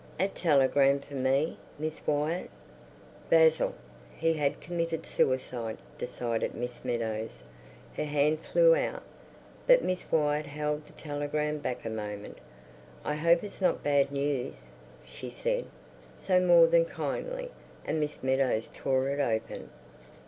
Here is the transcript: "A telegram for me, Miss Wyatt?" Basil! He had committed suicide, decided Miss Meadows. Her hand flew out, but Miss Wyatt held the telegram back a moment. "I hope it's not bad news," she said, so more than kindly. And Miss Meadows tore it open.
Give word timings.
"A 0.19 0.27
telegram 0.27 0.99
for 0.99 1.13
me, 1.13 1.59
Miss 1.77 2.01
Wyatt?" 2.07 2.49
Basil! 3.29 3.75
He 4.17 4.33
had 4.33 4.59
committed 4.59 5.05
suicide, 5.05 5.77
decided 5.99 6.55
Miss 6.55 6.83
Meadows. 6.83 7.43
Her 7.95 8.05
hand 8.05 8.39
flew 8.39 8.75
out, 8.75 9.03
but 9.67 9.83
Miss 9.83 10.03
Wyatt 10.11 10.47
held 10.47 10.85
the 10.85 10.93
telegram 10.93 11.59
back 11.59 11.85
a 11.85 11.89
moment. 11.91 12.39
"I 13.05 13.13
hope 13.13 13.43
it's 13.43 13.61
not 13.61 13.83
bad 13.83 14.11
news," 14.11 14.71
she 15.05 15.29
said, 15.29 15.65
so 16.17 16.39
more 16.39 16.65
than 16.65 16.85
kindly. 16.85 17.51
And 17.85 17.99
Miss 17.99 18.23
Meadows 18.23 18.71
tore 18.73 19.07
it 19.09 19.19
open. 19.19 19.69